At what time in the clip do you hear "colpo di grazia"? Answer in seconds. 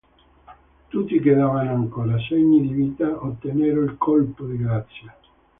3.99-5.15